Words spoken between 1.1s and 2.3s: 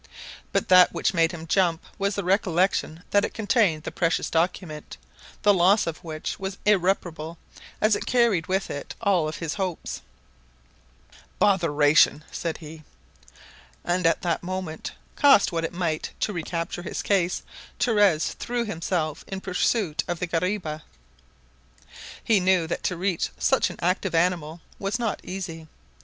made him jump was the